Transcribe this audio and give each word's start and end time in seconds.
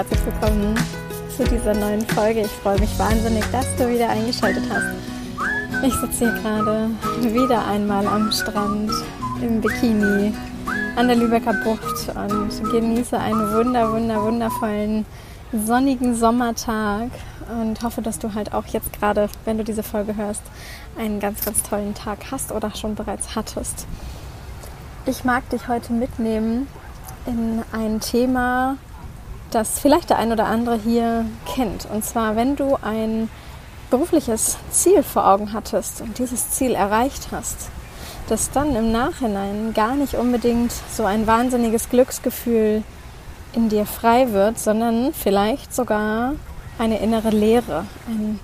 Herzlich 0.00 0.24
willkommen 0.24 0.74
zu 1.36 1.44
dieser 1.44 1.74
neuen 1.74 2.00
Folge. 2.00 2.40
Ich 2.40 2.50
freue 2.50 2.80
mich 2.80 2.98
wahnsinnig, 2.98 3.44
dass 3.52 3.66
du 3.76 3.86
wieder 3.86 4.08
eingeschaltet 4.08 4.64
hast. 4.70 4.94
Ich 5.84 5.92
sitze 5.92 6.30
hier 6.30 6.40
gerade 6.40 6.88
wieder 7.20 7.66
einmal 7.66 8.06
am 8.06 8.32
Strand 8.32 8.90
im 9.42 9.60
Bikini 9.60 10.32
an 10.96 11.06
der 11.06 11.16
Lübecker 11.16 11.52
Bucht 11.52 12.08
und 12.16 12.70
genieße 12.70 13.18
einen 13.18 13.52
wunder, 13.52 13.92
wunder, 13.92 14.22
wundervollen 14.22 15.04
sonnigen 15.52 16.16
Sommertag 16.16 17.10
und 17.60 17.82
hoffe, 17.82 18.00
dass 18.00 18.18
du 18.18 18.32
halt 18.32 18.54
auch 18.54 18.64
jetzt 18.68 18.94
gerade, 18.94 19.28
wenn 19.44 19.58
du 19.58 19.64
diese 19.64 19.82
Folge 19.82 20.16
hörst, 20.16 20.44
einen 20.98 21.20
ganz, 21.20 21.44
ganz 21.44 21.62
tollen 21.62 21.94
Tag 21.94 22.30
hast 22.30 22.52
oder 22.52 22.74
schon 22.74 22.94
bereits 22.94 23.36
hattest. 23.36 23.86
Ich 25.04 25.24
mag 25.24 25.46
dich 25.50 25.68
heute 25.68 25.92
mitnehmen 25.92 26.68
in 27.26 27.62
ein 27.72 28.00
Thema, 28.00 28.78
das 29.50 29.78
vielleicht 29.78 30.10
der 30.10 30.18
ein 30.18 30.32
oder 30.32 30.46
andere 30.46 30.76
hier 30.76 31.24
kennt. 31.46 31.86
Und 31.92 32.04
zwar, 32.04 32.36
wenn 32.36 32.56
du 32.56 32.76
ein 32.82 33.28
berufliches 33.90 34.56
Ziel 34.70 35.02
vor 35.02 35.26
Augen 35.26 35.52
hattest 35.52 36.00
und 36.00 36.18
dieses 36.18 36.50
Ziel 36.50 36.74
erreicht 36.74 37.28
hast, 37.32 37.70
dass 38.28 38.50
dann 38.50 38.76
im 38.76 38.92
Nachhinein 38.92 39.74
gar 39.74 39.94
nicht 39.96 40.14
unbedingt 40.14 40.72
so 40.92 41.04
ein 41.04 41.26
wahnsinniges 41.26 41.88
Glücksgefühl 41.88 42.84
in 43.52 43.68
dir 43.68 43.86
frei 43.86 44.32
wird, 44.32 44.58
sondern 44.58 45.12
vielleicht 45.12 45.74
sogar 45.74 46.34
eine 46.78 46.98
innere 47.00 47.30
Leere. 47.30 47.84
Ein 48.06 48.38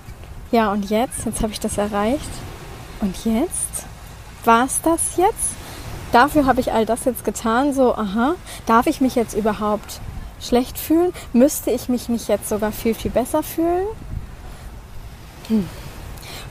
Ja 0.51 0.71
und 0.71 0.89
jetzt, 0.89 1.25
jetzt 1.25 1.41
habe 1.41 1.53
ich 1.53 1.59
das 1.59 1.77
erreicht. 1.77 2.29
Und 2.99 3.15
jetzt? 3.23 3.85
War 4.43 4.65
es 4.65 4.81
das 4.81 5.15
jetzt? 5.15 5.55
Dafür 6.11 6.45
habe 6.45 6.59
ich 6.59 6.71
all 6.71 6.85
das 6.85 7.05
jetzt 7.05 7.23
getan, 7.23 7.73
so, 7.73 7.95
aha, 7.95 8.35
darf 8.65 8.87
ich 8.87 9.01
mich 9.01 9.15
jetzt 9.15 9.35
überhaupt 9.35 9.99
schlecht 10.39 10.77
fühlen? 10.77 11.13
Müsste 11.33 11.71
ich 11.71 11.89
mich 11.89 12.09
nicht 12.09 12.27
jetzt 12.27 12.49
sogar 12.49 12.71
viel, 12.71 12.93
viel 12.93 13.11
besser 13.11 13.43
fühlen? 13.43 13.87
Hm. 15.47 15.67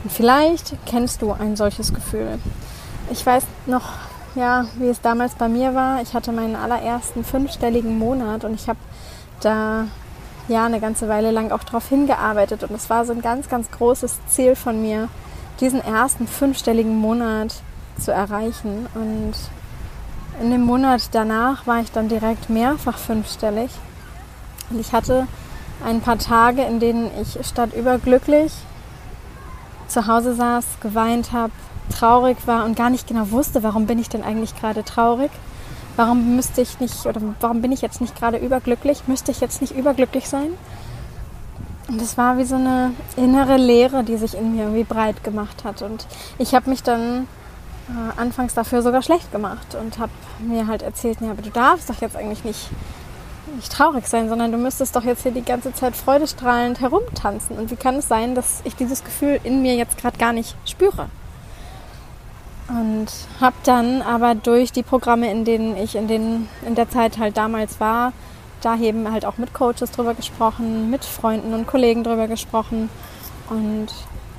Und 0.03 0.11
vielleicht 0.11 0.75
kennst 0.85 1.21
du 1.21 1.31
ein 1.31 1.55
solches 1.55 1.93
Gefühl. 1.93 2.39
Ich 3.11 3.25
weiß 3.25 3.43
noch, 3.65 3.93
ja, 4.35 4.65
wie 4.77 4.87
es 4.87 5.01
damals 5.01 5.35
bei 5.35 5.47
mir 5.47 5.73
war. 5.73 6.01
Ich 6.01 6.13
hatte 6.13 6.31
meinen 6.31 6.55
allerersten 6.55 7.23
fünfstelligen 7.23 7.97
Monat 7.97 8.43
und 8.43 8.53
ich 8.53 8.69
habe 8.69 8.79
da 9.41 9.87
ja 10.47 10.65
eine 10.65 10.79
ganze 10.79 11.09
Weile 11.09 11.31
lang 11.31 11.51
auch 11.51 11.63
darauf 11.63 11.89
hingearbeitet 11.89 12.63
und 12.63 12.73
es 12.73 12.89
war 12.89 13.05
so 13.05 13.13
ein 13.13 13.21
ganz, 13.21 13.49
ganz 13.49 13.69
großes 13.71 14.19
Ziel 14.27 14.55
von 14.55 14.81
mir, 14.81 15.09
diesen 15.59 15.81
ersten 15.81 16.27
fünfstelligen 16.27 16.95
Monat 16.95 17.55
zu 17.99 18.11
erreichen. 18.11 18.87
Und 18.93 19.33
in 20.41 20.51
dem 20.51 20.61
Monat 20.61 21.09
danach 21.11 21.67
war 21.67 21.81
ich 21.81 21.91
dann 21.91 22.09
direkt 22.09 22.49
mehrfach 22.49 22.97
fünfstellig. 22.97 23.71
Und 24.69 24.79
ich 24.79 24.93
hatte 24.93 25.27
ein 25.85 26.01
paar 26.01 26.17
Tage, 26.17 26.63
in 26.63 26.79
denen 26.79 27.09
ich 27.21 27.45
statt 27.45 27.73
überglücklich 27.73 28.51
zu 29.87 30.07
Hause 30.07 30.35
saß, 30.35 30.65
geweint 30.81 31.31
habe, 31.31 31.53
traurig 31.89 32.37
war 32.45 32.65
und 32.65 32.75
gar 32.75 32.89
nicht 32.89 33.07
genau 33.07 33.31
wusste, 33.31 33.63
warum 33.63 33.85
bin 33.85 33.99
ich 33.99 34.09
denn 34.09 34.23
eigentlich 34.23 34.55
gerade 34.59 34.83
traurig? 34.83 35.31
Warum 35.95 36.35
müsste 36.35 36.61
ich 36.61 36.79
nicht 36.79 37.05
oder 37.05 37.21
warum 37.39 37.61
bin 37.61 37.71
ich 37.71 37.81
jetzt 37.81 38.01
nicht 38.01 38.15
gerade 38.15 38.37
überglücklich? 38.37 39.07
Müsste 39.07 39.31
ich 39.31 39.39
jetzt 39.39 39.61
nicht 39.61 39.75
überglücklich 39.75 40.29
sein? 40.29 40.49
Und 41.87 42.01
es 42.01 42.17
war 42.17 42.37
wie 42.37 42.43
so 42.43 42.55
eine 42.55 42.91
innere 43.15 43.57
Leere, 43.57 44.03
die 44.03 44.17
sich 44.17 44.37
in 44.37 44.55
mir 44.55 44.63
irgendwie 44.63 44.83
breit 44.83 45.23
gemacht 45.23 45.63
hat. 45.63 45.81
Und 45.81 46.05
ich 46.37 46.53
habe 46.53 46.69
mich 46.69 46.83
dann 46.83 47.27
äh, 47.89 48.19
anfangs 48.19 48.53
dafür 48.53 48.81
sogar 48.81 49.01
schlecht 49.01 49.31
gemacht 49.31 49.75
und 49.75 49.97
habe 49.99 50.11
mir 50.39 50.67
halt 50.67 50.81
erzählt, 50.81 51.21
ja, 51.21 51.31
aber 51.31 51.41
du 51.41 51.49
darfst 51.49 51.89
doch 51.89 52.01
jetzt 52.01 52.15
eigentlich 52.15 52.43
nicht, 52.43 52.69
nicht 53.55 53.71
traurig 53.71 54.07
sein, 54.07 54.29
sondern 54.29 54.51
du 54.51 54.57
müsstest 54.57 54.95
doch 54.95 55.03
jetzt 55.03 55.23
hier 55.23 55.31
die 55.31 55.43
ganze 55.43 55.73
Zeit 55.73 55.95
freudestrahlend 55.95 56.81
herumtanzen. 56.81 57.57
Und 57.57 57.71
wie 57.71 57.75
kann 57.75 57.95
es 57.95 58.07
sein, 58.07 58.35
dass 58.35 58.61
ich 58.65 58.75
dieses 58.75 59.03
Gefühl 59.03 59.39
in 59.43 59.61
mir 59.61 59.75
jetzt 59.75 59.97
gerade 59.97 60.17
gar 60.17 60.33
nicht 60.33 60.55
spüre? 60.65 61.09
Und 62.67 63.07
habe 63.39 63.55
dann 63.63 64.01
aber 64.01 64.35
durch 64.35 64.73
die 64.73 64.83
Programme, 64.83 65.31
in 65.31 65.45
denen 65.45 65.77
ich 65.77 65.95
in, 65.95 66.09
den, 66.09 66.49
in 66.65 66.75
der 66.75 66.89
Zeit 66.89 67.17
halt 67.17 67.37
damals 67.37 67.79
war, 67.79 68.11
da 68.61 68.75
eben 68.75 69.09
halt 69.09 69.25
auch 69.25 69.37
mit 69.37 69.53
Coaches 69.53 69.91
drüber 69.91 70.13
gesprochen, 70.13 70.89
mit 70.89 71.05
Freunden 71.05 71.53
und 71.53 71.67
Kollegen 71.67 72.03
drüber 72.03 72.27
gesprochen 72.27 72.89
und 73.49 73.87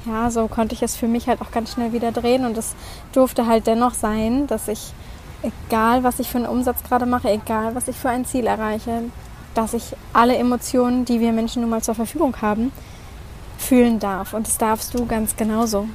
ja, 0.09 0.31
so 0.31 0.49
konnte 0.49 0.75
ich 0.75 0.83
es 0.83 0.97
für 0.97 1.09
mich 1.09 1.29
halt 1.29 1.41
auch 1.41 1.51
ganz 1.51 1.73
schnell 1.73 1.93
wieder 1.93 2.13
drehen 2.13 2.45
und 2.45 2.57
es 2.57 2.75
durfte 3.13 3.47
halt 3.47 3.67
dennoch 3.67 3.95
sein, 3.95 4.47
dass 4.47 4.69
ich, 4.69 4.93
egal 5.43 6.03
was 6.05 6.19
ich 6.19 6.29
für 6.29 6.39
einen 6.39 6.47
Umsatz 6.47 6.83
gerade 6.83 7.07
mache, 7.07 7.31
egal 7.31 7.75
was 7.75 7.89
ich 7.89 7.97
für 7.97 8.09
ein 8.09 8.25
Ziel 8.25 8.47
erreiche, 8.47 9.03
dass 9.55 9.75
ich 9.75 9.95
alle 10.13 10.37
Emotionen, 10.37 11.05
die 11.05 11.21
wir 11.21 11.33
Menschen 11.33 11.63
nun 11.63 11.71
mal 11.71 11.83
zur 11.83 11.95
Verfügung 11.95 12.41
haben, 12.41 12.73
fühlen 13.59 13.99
darf. 13.99 14.33
Und 14.33 14.47
das 14.47 14.59
darfst 14.59 14.95
du 14.95 15.07
ganz 15.07 15.37
genauso. 15.37 15.89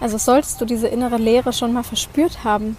Also 0.00 0.18
solltest 0.18 0.60
du 0.60 0.64
diese 0.64 0.88
innere 0.88 1.16
Leere 1.16 1.52
schon 1.52 1.72
mal 1.72 1.82
verspürt 1.82 2.44
haben, 2.44 2.76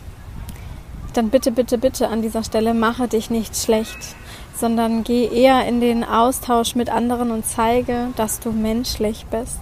dann 1.13 1.29
bitte, 1.29 1.51
bitte, 1.51 1.77
bitte 1.77 2.09
an 2.09 2.21
dieser 2.21 2.43
Stelle 2.43 2.73
mache 2.73 3.07
dich 3.07 3.29
nicht 3.29 3.55
schlecht 3.55 4.15
sondern 4.59 5.03
geh 5.03 5.27
eher 5.27 5.65
in 5.67 5.81
den 5.81 6.03
Austausch 6.03 6.75
mit 6.75 6.89
anderen 6.89 7.31
und 7.31 7.45
zeige, 7.45 8.09
dass 8.15 8.39
du 8.39 8.51
menschlich 8.51 9.25
bist. 9.29 9.59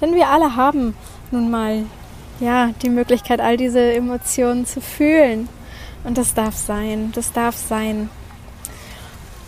Denn 0.00 0.14
wir 0.14 0.28
alle 0.28 0.56
haben 0.56 0.96
nun 1.30 1.50
mal 1.50 1.84
ja 2.40 2.70
die 2.82 2.90
Möglichkeit, 2.90 3.40
all 3.40 3.56
diese 3.56 3.92
Emotionen 3.92 4.66
zu 4.66 4.80
fühlen. 4.80 5.48
Und 6.04 6.16
das 6.16 6.34
darf 6.34 6.56
sein, 6.56 7.12
das 7.14 7.32
darf 7.32 7.56
sein. 7.56 8.08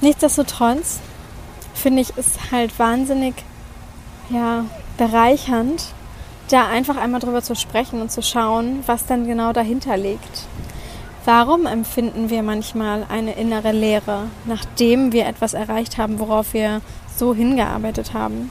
Nichtsdestotrotz 0.00 1.00
finde 1.75 2.03
ich 2.03 2.12
es 2.16 2.50
halt 2.50 2.78
wahnsinnig 2.78 3.34
ja, 4.31 4.65
bereichernd, 4.97 5.87
da 6.50 6.69
einfach 6.69 6.97
einmal 6.97 7.21
drüber 7.21 7.43
zu 7.43 7.55
sprechen 7.55 8.00
und 8.00 8.10
zu 8.10 8.22
schauen, 8.22 8.83
was 8.87 9.06
dann 9.06 9.27
genau 9.27 9.53
dahinter 9.53 9.97
liegt. 9.97 10.47
Warum 11.26 11.66
empfinden 11.66 12.31
wir 12.31 12.42
manchmal 12.42 13.04
eine 13.10 13.34
innere 13.34 13.72
Leere, 13.72 14.28
nachdem 14.47 15.12
wir 15.12 15.26
etwas 15.26 15.53
erreicht 15.53 15.98
haben, 15.98 16.19
worauf 16.19 16.54
wir 16.54 16.81
so 17.14 17.34
hingearbeitet 17.34 18.14
haben? 18.14 18.50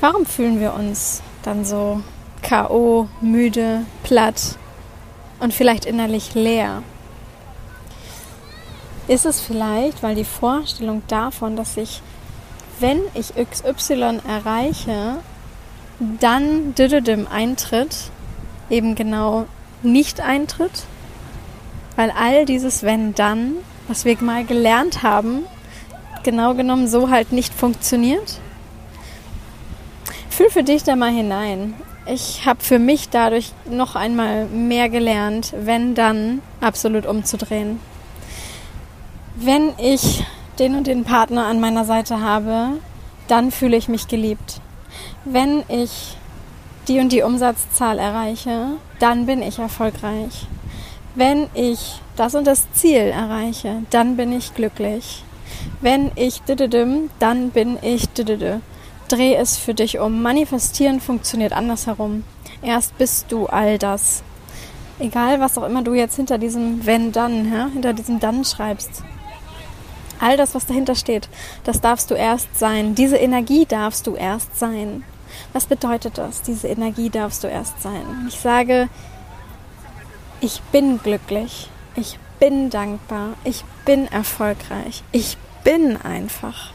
Warum 0.00 0.26
fühlen 0.26 0.58
wir 0.58 0.74
uns 0.74 1.22
dann 1.42 1.64
so 1.64 2.02
KO, 2.42 3.08
müde, 3.20 3.84
platt 4.02 4.56
und 5.38 5.54
vielleicht 5.54 5.84
innerlich 5.84 6.34
leer? 6.34 6.82
Ist 9.06 9.26
es 9.26 9.40
vielleicht, 9.40 10.02
weil 10.02 10.16
die 10.16 10.24
Vorstellung 10.24 11.02
davon, 11.06 11.54
dass 11.54 11.76
ich, 11.76 12.02
wenn 12.80 13.00
ich 13.14 13.34
XY 13.34 14.20
erreiche, 14.26 15.18
dann 16.18 16.74
Düdedim 16.74 17.28
eintritt, 17.30 18.10
eben 18.70 18.94
genau 18.94 19.46
nicht 19.82 20.20
eintritt, 20.20 20.84
weil 21.96 22.10
all 22.10 22.44
dieses 22.44 22.82
wenn 22.82 23.14
dann, 23.14 23.54
was 23.88 24.04
wir 24.04 24.16
mal 24.22 24.44
gelernt 24.44 25.02
haben, 25.02 25.44
genau 26.22 26.54
genommen 26.54 26.88
so 26.88 27.10
halt 27.10 27.32
nicht 27.32 27.52
funktioniert? 27.54 28.38
Fühl 30.28 30.50
für 30.50 30.62
dich 30.62 30.82
da 30.82 30.96
mal 30.96 31.10
hinein. 31.10 31.74
Ich 32.06 32.46
habe 32.46 32.62
für 32.62 32.78
mich 32.78 33.10
dadurch 33.10 33.52
noch 33.68 33.94
einmal 33.94 34.46
mehr 34.46 34.88
gelernt, 34.88 35.52
wenn 35.56 35.94
dann 35.94 36.40
absolut 36.60 37.06
umzudrehen. 37.06 37.78
Wenn 39.36 39.72
ich 39.78 40.24
den 40.58 40.74
und 40.74 40.86
den 40.86 41.04
Partner 41.04 41.46
an 41.46 41.60
meiner 41.60 41.84
Seite 41.84 42.20
habe, 42.20 42.78
dann 43.28 43.50
fühle 43.50 43.76
ich 43.76 43.88
mich 43.88 44.08
geliebt. 44.08 44.60
Wenn 45.24 45.62
ich 45.68 46.16
die 46.88 46.98
und 47.00 47.12
die 47.12 47.22
Umsatzzahl 47.22 47.98
erreiche, 47.98 48.72
dann 48.98 49.26
bin 49.26 49.42
ich 49.42 49.58
erfolgreich. 49.58 50.46
Wenn 51.14 51.48
ich 51.54 52.00
das 52.16 52.34
und 52.34 52.46
das 52.46 52.70
Ziel 52.72 53.12
erreiche, 53.12 53.82
dann 53.90 54.16
bin 54.16 54.32
ich 54.32 54.54
glücklich. 54.54 55.24
Wenn 55.80 56.12
ich 56.14 56.42
dann 57.18 57.50
bin 57.50 57.78
ich 57.82 58.08
Dreh 59.08 59.34
es 59.34 59.56
für 59.56 59.74
dich 59.74 59.98
um. 59.98 60.22
Manifestieren 60.22 61.00
funktioniert 61.00 61.52
andersherum. 61.52 62.24
Erst 62.62 62.96
bist 62.98 63.26
du 63.30 63.46
all 63.46 63.78
das. 63.78 64.22
Egal, 65.00 65.40
was 65.40 65.58
auch 65.58 65.64
immer 65.64 65.82
du 65.82 65.94
jetzt 65.94 66.16
hinter 66.16 66.38
diesem 66.38 66.86
wenn 66.86 67.10
dann, 67.10 67.52
ja, 67.52 67.68
hinter 67.72 67.92
diesem 67.92 68.20
dann 68.20 68.44
schreibst. 68.44 69.02
All 70.20 70.36
das, 70.36 70.54
was 70.54 70.66
dahinter 70.66 70.94
steht, 70.94 71.28
das 71.64 71.80
darfst 71.80 72.10
du 72.10 72.14
erst 72.14 72.58
sein. 72.58 72.94
Diese 72.94 73.16
Energie 73.16 73.64
darfst 73.64 74.06
du 74.06 74.14
erst 74.14 74.58
sein. 74.58 75.02
Was 75.52 75.66
bedeutet 75.66 76.18
das? 76.18 76.42
Diese 76.42 76.68
Energie 76.68 77.10
darfst 77.10 77.44
du 77.44 77.48
erst 77.48 77.80
sein. 77.82 78.26
Ich 78.28 78.38
sage, 78.38 78.88
ich 80.40 80.60
bin 80.72 80.98
glücklich, 80.98 81.70
ich 81.96 82.18
bin 82.38 82.70
dankbar, 82.70 83.34
ich 83.44 83.64
bin 83.84 84.06
erfolgreich, 84.06 85.02
ich 85.12 85.36
bin 85.64 85.96
einfach. 85.96 86.72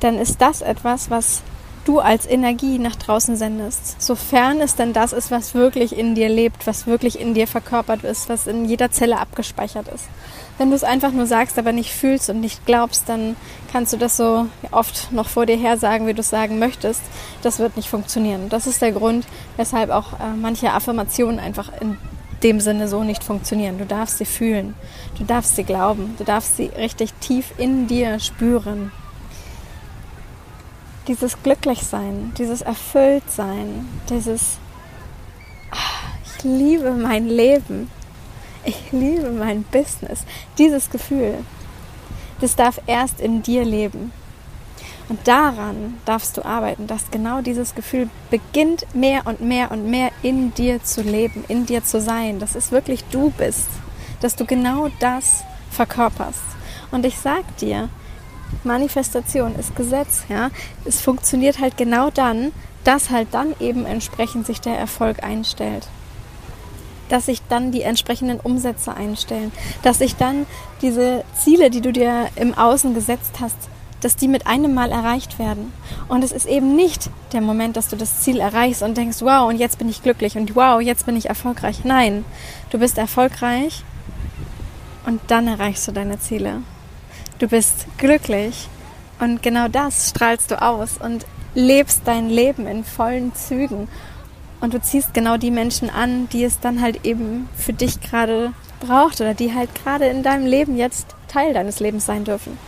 Dann 0.00 0.18
ist 0.18 0.40
das 0.40 0.60
etwas, 0.60 1.10
was 1.10 1.42
du 1.86 2.00
als 2.00 2.26
Energie 2.26 2.78
nach 2.78 2.96
draußen 2.96 3.36
sendest. 3.36 4.00
Sofern 4.02 4.60
es 4.60 4.74
denn 4.74 4.92
das 4.92 5.12
ist, 5.12 5.30
was 5.30 5.54
wirklich 5.54 5.96
in 5.96 6.14
dir 6.14 6.28
lebt, 6.28 6.66
was 6.66 6.86
wirklich 6.86 7.18
in 7.20 7.34
dir 7.34 7.46
verkörpert 7.46 8.04
ist, 8.04 8.28
was 8.28 8.46
in 8.46 8.64
jeder 8.64 8.90
Zelle 8.90 9.18
abgespeichert 9.18 9.88
ist. 9.88 10.04
Wenn 10.58 10.70
du 10.70 10.76
es 10.76 10.84
einfach 10.84 11.12
nur 11.12 11.26
sagst, 11.26 11.58
aber 11.58 11.72
nicht 11.72 11.92
fühlst 11.92 12.30
und 12.30 12.40
nicht 12.40 12.64
glaubst, 12.66 13.08
dann 13.08 13.36
kannst 13.70 13.92
du 13.92 13.98
das 13.98 14.16
so 14.16 14.46
oft 14.70 15.12
noch 15.12 15.28
vor 15.28 15.46
dir 15.46 15.56
her 15.56 15.76
sagen, 15.76 16.06
wie 16.06 16.14
du 16.14 16.20
es 16.20 16.30
sagen 16.30 16.58
möchtest. 16.58 17.02
Das 17.42 17.58
wird 17.58 17.76
nicht 17.76 17.88
funktionieren. 17.88 18.48
Das 18.48 18.66
ist 18.66 18.82
der 18.82 18.92
Grund, 18.92 19.26
weshalb 19.56 19.90
auch 19.90 20.14
äh, 20.14 20.34
manche 20.40 20.72
Affirmationen 20.72 21.38
einfach 21.38 21.70
in 21.80 21.98
dem 22.42 22.60
Sinne 22.60 22.88
so 22.88 23.04
nicht 23.04 23.22
funktionieren. 23.22 23.78
Du 23.78 23.86
darfst 23.86 24.18
sie 24.18 24.24
fühlen, 24.24 24.74
du 25.18 25.24
darfst 25.24 25.56
sie 25.56 25.64
glauben, 25.64 26.14
du 26.18 26.24
darfst 26.24 26.56
sie 26.56 26.66
richtig 26.66 27.12
tief 27.14 27.52
in 27.58 27.86
dir 27.86 28.18
spüren. 28.18 28.92
Dieses 31.08 31.40
Glücklichsein, 31.42 32.32
dieses 32.36 32.62
Erfülltsein, 32.62 33.88
dieses 34.10 34.58
ah, 35.70 35.76
Ich 36.24 36.42
liebe 36.42 36.92
mein 36.92 37.26
Leben, 37.26 37.90
ich 38.64 38.90
liebe 38.90 39.30
mein 39.30 39.62
Business, 39.62 40.24
dieses 40.58 40.90
Gefühl, 40.90 41.38
das 42.40 42.56
darf 42.56 42.80
erst 42.86 43.20
in 43.20 43.42
dir 43.42 43.64
leben. 43.64 44.12
Und 45.08 45.28
daran 45.28 45.98
darfst 46.04 46.36
du 46.36 46.44
arbeiten, 46.44 46.88
dass 46.88 47.10
genau 47.12 47.40
dieses 47.40 47.76
Gefühl 47.76 48.10
beginnt 48.28 48.92
mehr 48.94 49.26
und 49.26 49.40
mehr 49.40 49.70
und 49.70 49.88
mehr 49.88 50.10
in 50.22 50.52
dir 50.54 50.82
zu 50.82 51.02
leben, 51.02 51.44
in 51.46 51.64
dir 51.64 51.84
zu 51.84 52.00
sein, 52.00 52.40
dass 52.40 52.56
es 52.56 52.72
wirklich 52.72 53.04
du 53.04 53.30
bist, 53.30 53.68
dass 54.20 54.34
du 54.34 54.44
genau 54.44 54.88
das 54.98 55.44
verkörperst. 55.70 56.42
Und 56.90 57.06
ich 57.06 57.18
sag 57.18 57.56
dir, 57.58 57.88
Manifestation 58.64 59.54
ist 59.56 59.76
Gesetz, 59.76 60.24
ja. 60.28 60.50
Es 60.84 61.00
funktioniert 61.00 61.60
halt 61.60 61.76
genau 61.76 62.10
dann, 62.10 62.52
dass 62.84 63.10
halt 63.10 63.28
dann 63.32 63.54
eben 63.60 63.84
entsprechend 63.86 64.46
sich 64.46 64.60
der 64.60 64.78
Erfolg 64.78 65.22
einstellt 65.22 65.88
dass 67.08 67.26
sich 67.26 67.42
dann 67.48 67.72
die 67.72 67.82
entsprechenden 67.82 68.40
Umsätze 68.40 68.94
einstellen, 68.94 69.52
dass 69.82 69.98
sich 69.98 70.16
dann 70.16 70.46
diese 70.82 71.24
Ziele, 71.38 71.70
die 71.70 71.80
du 71.80 71.92
dir 71.92 72.28
im 72.36 72.54
Außen 72.54 72.94
gesetzt 72.94 73.34
hast, 73.40 73.56
dass 74.00 74.16
die 74.16 74.28
mit 74.28 74.46
einem 74.46 74.74
Mal 74.74 74.90
erreicht 74.90 75.38
werden. 75.38 75.72
Und 76.08 76.22
es 76.22 76.32
ist 76.32 76.46
eben 76.46 76.76
nicht 76.76 77.10
der 77.32 77.40
Moment, 77.40 77.76
dass 77.76 77.88
du 77.88 77.96
das 77.96 78.20
Ziel 78.20 78.40
erreichst 78.40 78.82
und 78.82 78.96
denkst, 78.96 79.18
wow, 79.20 79.48
und 79.48 79.56
jetzt 79.56 79.78
bin 79.78 79.88
ich 79.88 80.02
glücklich 80.02 80.36
und 80.36 80.54
wow, 80.54 80.80
jetzt 80.80 81.06
bin 81.06 81.16
ich 81.16 81.28
erfolgreich. 81.28 81.84
Nein, 81.84 82.24
du 82.70 82.78
bist 82.78 82.98
erfolgreich 82.98 83.82
und 85.06 85.20
dann 85.28 85.48
erreichst 85.48 85.88
du 85.88 85.92
deine 85.92 86.18
Ziele. 86.18 86.62
Du 87.38 87.48
bist 87.48 87.86
glücklich 87.98 88.68
und 89.20 89.42
genau 89.42 89.68
das 89.68 90.08
strahlst 90.08 90.50
du 90.50 90.62
aus 90.62 90.96
und 90.98 91.26
lebst 91.54 92.02
dein 92.06 92.30
Leben 92.30 92.66
in 92.66 92.82
vollen 92.82 93.34
Zügen 93.34 93.88
und 94.62 94.72
du 94.72 94.80
ziehst 94.80 95.12
genau 95.12 95.36
die 95.36 95.50
Menschen 95.50 95.90
an, 95.90 96.30
die 96.30 96.44
es 96.44 96.60
dann 96.60 96.80
halt 96.80 97.04
eben 97.04 97.48
für 97.54 97.74
dich 97.74 98.00
gerade 98.00 98.52
braucht 98.80 99.20
oder 99.20 99.34
die 99.34 99.54
halt 99.54 99.74
gerade 99.74 100.06
in 100.06 100.22
deinem 100.22 100.46
Leben 100.46 100.78
jetzt 100.78 101.08
Teil 101.28 101.52
deines 101.52 101.78
Lebens 101.78 102.06
sein 102.06 102.24
dürfen. 102.24 102.58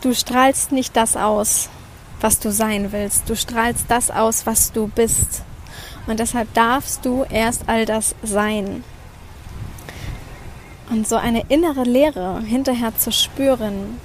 Du 0.00 0.14
strahlst 0.14 0.70
nicht 0.70 0.96
das 0.96 1.16
aus, 1.16 1.70
was 2.20 2.38
du 2.38 2.52
sein 2.52 2.92
willst. 2.92 3.28
Du 3.28 3.36
strahlst 3.36 3.86
das 3.88 4.10
aus, 4.10 4.46
was 4.46 4.72
du 4.72 4.86
bist. 4.86 5.42
Und 6.06 6.20
deshalb 6.20 6.52
darfst 6.54 7.04
du 7.04 7.24
erst 7.30 7.68
all 7.68 7.84
das 7.84 8.14
sein. 8.22 8.84
Und 10.92 11.08
so 11.08 11.16
eine 11.16 11.44
innere 11.48 11.84
Leere 11.84 12.42
hinterher 12.42 12.94
zu 12.94 13.10
spüren, 13.12 13.98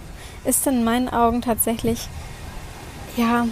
ist 0.45 0.65
in 0.67 0.85
meinen 0.85 1.09
Augen 1.09 1.41
tatsächlich, 1.41 2.07
ja, 3.17 3.45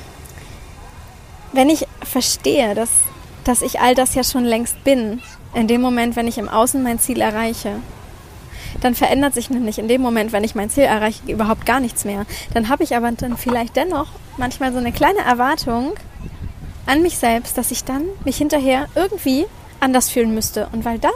wenn 1.51 1.69
ich 1.69 1.85
verstehe, 2.01 2.75
dass, 2.75 2.89
dass 3.43 3.61
ich 3.61 3.81
all 3.81 3.93
das 3.93 4.15
ja 4.15 4.23
schon 4.23 4.45
längst 4.45 4.81
bin, 4.85 5.21
in 5.53 5.67
dem 5.67 5.81
Moment, 5.81 6.15
wenn 6.15 6.29
ich 6.29 6.37
im 6.37 6.47
Außen 6.47 6.81
mein 6.81 6.97
Ziel 6.97 7.19
erreiche, 7.19 7.81
dann 8.79 8.95
verändert 8.95 9.33
sich 9.33 9.49
nämlich 9.49 9.79
in 9.79 9.89
dem 9.89 10.01
Moment, 10.01 10.31
wenn 10.31 10.45
ich 10.45 10.55
mein 10.55 10.69
Ziel 10.69 10.83
erreiche, 10.83 11.29
überhaupt 11.29 11.65
gar 11.65 11.81
nichts 11.81 12.05
mehr. 12.05 12.25
Dann 12.53 12.69
habe 12.69 12.83
ich 12.83 12.95
aber 12.95 13.11
dann 13.11 13.35
vielleicht 13.35 13.75
dennoch 13.75 14.07
manchmal 14.37 14.71
so 14.71 14.77
eine 14.77 14.93
kleine 14.93 15.19
Erwartung 15.19 15.93
an 16.85 17.01
mich 17.01 17.17
selbst, 17.17 17.57
dass 17.57 17.71
ich 17.71 17.83
dann 17.83 18.05
mich 18.23 18.37
hinterher 18.37 18.87
irgendwie 18.95 19.45
anders 19.81 20.09
fühlen 20.09 20.33
müsste. 20.33 20.69
Und 20.71 20.85
weil 20.85 20.99
das 20.99 21.11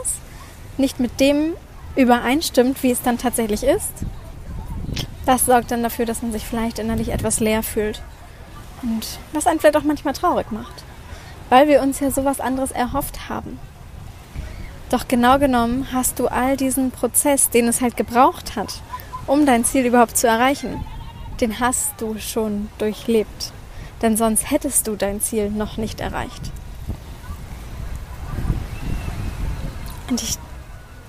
nicht 0.76 1.00
mit 1.00 1.18
dem 1.18 1.54
übereinstimmt, 2.00 2.82
wie 2.82 2.90
es 2.90 3.02
dann 3.02 3.18
tatsächlich 3.18 3.62
ist, 3.62 3.92
das 5.26 5.46
sorgt 5.46 5.70
dann 5.70 5.82
dafür, 5.82 6.06
dass 6.06 6.22
man 6.22 6.32
sich 6.32 6.44
vielleicht 6.44 6.78
innerlich 6.78 7.10
etwas 7.10 7.40
leer 7.40 7.62
fühlt. 7.62 8.02
Und 8.82 9.18
was 9.32 9.46
einen 9.46 9.60
vielleicht 9.60 9.76
auch 9.76 9.84
manchmal 9.84 10.14
traurig 10.14 10.50
macht, 10.50 10.82
weil 11.50 11.68
wir 11.68 11.82
uns 11.82 12.00
ja 12.00 12.10
sowas 12.10 12.40
anderes 12.40 12.70
erhofft 12.70 13.28
haben. 13.28 13.58
Doch 14.88 15.06
genau 15.06 15.38
genommen 15.38 15.88
hast 15.92 16.18
du 16.18 16.26
all 16.26 16.56
diesen 16.56 16.90
Prozess, 16.90 17.50
den 17.50 17.68
es 17.68 17.80
halt 17.80 17.96
gebraucht 17.96 18.56
hat, 18.56 18.80
um 19.26 19.46
dein 19.46 19.64
Ziel 19.64 19.84
überhaupt 19.86 20.16
zu 20.16 20.26
erreichen, 20.26 20.84
den 21.40 21.60
hast 21.60 21.92
du 21.98 22.18
schon 22.18 22.68
durchlebt. 22.78 23.52
Denn 24.02 24.16
sonst 24.16 24.50
hättest 24.50 24.88
du 24.88 24.96
dein 24.96 25.20
Ziel 25.20 25.50
noch 25.50 25.76
nicht 25.76 26.00
erreicht. 26.00 26.50
Und 30.08 30.22
ich 30.22 30.38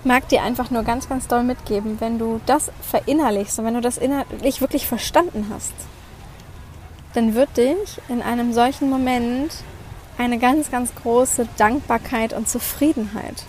mag 0.03 0.27
dir 0.29 0.41
einfach 0.43 0.71
nur 0.71 0.83
ganz, 0.83 1.07
ganz 1.07 1.27
doll 1.27 1.43
mitgeben, 1.43 1.99
wenn 1.99 2.17
du 2.17 2.41
das 2.45 2.71
verinnerlichst 2.81 3.59
und 3.59 3.65
wenn 3.65 3.75
du 3.75 3.81
das 3.81 3.97
innerlich 3.97 4.61
wirklich 4.61 4.87
verstanden 4.87 5.47
hast, 5.53 5.73
dann 7.13 7.35
wird 7.35 7.57
dich 7.57 8.01
in 8.09 8.21
einem 8.21 8.53
solchen 8.53 8.89
Moment 8.89 9.51
eine 10.17 10.37
ganz, 10.37 10.71
ganz 10.71 10.93
große 10.95 11.47
Dankbarkeit 11.57 12.33
und 12.33 12.47
Zufriedenheit 12.47 13.43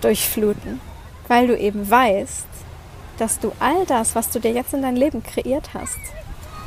durchfluten, 0.00 0.80
weil 1.26 1.46
du 1.46 1.56
eben 1.56 1.88
weißt, 1.88 2.46
dass 3.18 3.38
du 3.40 3.52
all 3.58 3.84
das, 3.86 4.14
was 4.14 4.30
du 4.30 4.38
dir 4.38 4.52
jetzt 4.52 4.72
in 4.72 4.82
dein 4.82 4.96
Leben 4.96 5.22
kreiert 5.22 5.70
hast, 5.74 5.98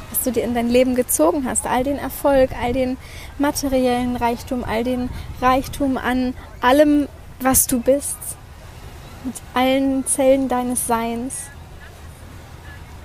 was 0.09 0.21
du 0.23 0.31
dir 0.31 0.43
in 0.43 0.53
dein 0.53 0.69
Leben 0.69 0.95
gezogen 0.95 1.45
hast, 1.47 1.65
all 1.65 1.83
den 1.83 1.97
Erfolg, 1.97 2.51
all 2.61 2.73
den 2.73 2.97
materiellen 3.37 4.17
Reichtum, 4.17 4.63
all 4.63 4.83
den 4.83 5.09
Reichtum 5.41 5.97
an 5.97 6.33
allem, 6.59 7.07
was 7.39 7.67
du 7.67 7.79
bist, 7.79 8.17
mit 9.23 9.35
allen 9.53 10.05
Zellen 10.05 10.47
deines 10.47 10.87
Seins, 10.87 11.35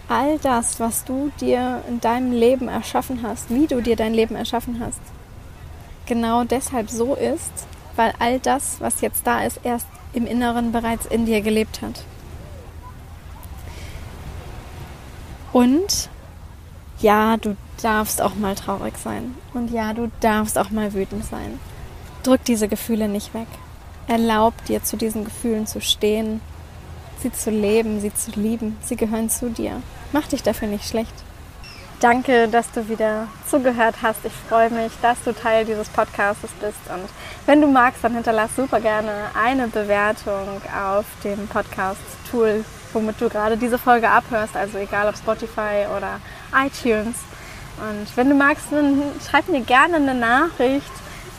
all 0.08 0.38
das, 0.38 0.78
was 0.80 1.04
du 1.04 1.30
dir 1.40 1.82
in 1.88 2.00
deinem 2.00 2.32
Leben 2.32 2.68
erschaffen 2.68 3.20
hast, 3.22 3.50
wie 3.50 3.66
du 3.66 3.80
dir 3.80 3.96
dein 3.96 4.14
Leben 4.14 4.36
erschaffen 4.36 4.80
hast, 4.80 5.00
genau 6.06 6.44
deshalb 6.44 6.90
so 6.90 7.14
ist, 7.14 7.66
weil 7.96 8.12
all 8.18 8.38
das, 8.38 8.80
was 8.80 9.00
jetzt 9.00 9.26
da 9.26 9.42
ist, 9.42 9.60
erst 9.64 9.86
im 10.12 10.26
Inneren 10.26 10.72
bereits 10.72 11.06
in 11.06 11.26
dir 11.26 11.40
gelebt 11.40 11.82
hat. 11.82 12.04
Und 15.52 16.08
ja, 17.00 17.36
du 17.36 17.56
darfst 17.82 18.22
auch 18.22 18.34
mal 18.34 18.54
traurig 18.54 18.94
sein. 18.98 19.34
Und 19.54 19.70
ja, 19.70 19.92
du 19.92 20.10
darfst 20.20 20.58
auch 20.58 20.70
mal 20.70 20.92
wütend 20.94 21.24
sein. 21.24 21.58
Drück 22.22 22.44
diese 22.44 22.68
Gefühle 22.68 23.08
nicht 23.08 23.34
weg. 23.34 23.46
Erlaub 24.08 24.54
dir 24.66 24.82
zu 24.82 24.96
diesen 24.96 25.24
Gefühlen 25.24 25.66
zu 25.66 25.80
stehen 25.80 26.40
sie 27.22 27.32
zu 27.32 27.50
leben, 27.50 28.00
sie 28.00 28.14
zu 28.14 28.30
lieben. 28.38 28.76
Sie 28.82 28.96
gehören 28.96 29.30
zu 29.30 29.50
dir. 29.50 29.82
Mach 30.12 30.26
dich 30.26 30.42
dafür 30.42 30.68
nicht 30.68 30.88
schlecht. 30.88 31.12
Danke, 32.00 32.46
dass 32.48 32.70
du 32.72 32.88
wieder 32.88 33.26
zugehört 33.48 33.96
hast. 34.02 34.24
Ich 34.24 34.32
freue 34.48 34.70
mich, 34.70 34.92
dass 35.00 35.22
du 35.24 35.32
Teil 35.32 35.64
dieses 35.64 35.88
Podcasts 35.88 36.42
bist. 36.60 36.78
Und 36.92 37.08
wenn 37.46 37.62
du 37.62 37.66
magst, 37.66 38.04
dann 38.04 38.14
hinterlass 38.14 38.54
super 38.54 38.80
gerne 38.80 39.10
eine 39.34 39.68
Bewertung 39.68 40.60
auf 40.76 41.06
dem 41.24 41.48
Podcast-Tool, 41.48 42.64
womit 42.92 43.20
du 43.20 43.30
gerade 43.30 43.56
diese 43.56 43.78
Folge 43.78 44.10
abhörst. 44.10 44.54
Also 44.56 44.76
egal 44.78 45.08
ob 45.08 45.16
Spotify 45.16 45.86
oder 45.96 46.20
iTunes. 46.54 47.16
Und 47.78 48.14
wenn 48.16 48.28
du 48.28 48.34
magst, 48.34 48.66
dann 48.70 49.02
schreib 49.28 49.48
mir 49.48 49.62
gerne 49.62 49.96
eine 49.96 50.14
Nachricht 50.14 50.92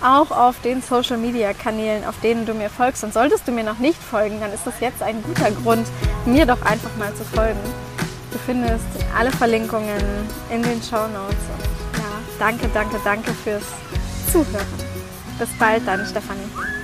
auch 0.03 0.31
auf 0.31 0.61
den 0.61 0.81
Social 0.81 1.17
Media 1.17 1.53
Kanälen, 1.53 2.05
auf 2.05 2.19
denen 2.21 2.45
du 2.45 2.53
mir 2.53 2.69
folgst. 2.69 3.03
Und 3.03 3.13
solltest 3.13 3.47
du 3.47 3.51
mir 3.51 3.63
noch 3.63 3.79
nicht 3.79 4.01
folgen, 4.01 4.39
dann 4.39 4.53
ist 4.53 4.65
das 4.65 4.79
jetzt 4.79 5.01
ein 5.01 5.21
guter 5.23 5.51
Grund, 5.51 5.87
mir 6.25 6.45
doch 6.45 6.61
einfach 6.61 6.95
mal 6.97 7.13
zu 7.15 7.23
folgen. 7.23 7.59
Du 8.31 8.37
findest 8.39 8.85
alle 9.17 9.31
Verlinkungen 9.31 10.01
in 10.51 10.61
den 10.61 10.81
Show 10.81 11.07
Notes. 11.07 11.37
Und 11.53 11.99
ja, 11.99 12.09
danke, 12.39 12.69
danke, 12.73 12.97
danke 13.03 13.31
fürs 13.33 13.63
Zuhören. 14.31 14.67
Bis 15.39 15.49
bald, 15.57 15.87
deine 15.87 16.05
Stefanie. 16.05 16.76